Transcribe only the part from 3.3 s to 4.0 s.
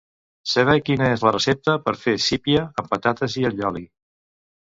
i allioli.